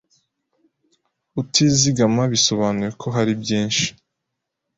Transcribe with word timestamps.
utizigama 1.41 2.21
bisobanuye 2.33 2.89
ko 3.01 3.07
hari 3.15 3.31
byinshi 3.41 3.87